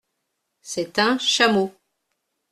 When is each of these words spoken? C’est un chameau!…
C’est 0.63 0.97
un 0.97 1.19
chameau!… 1.19 1.71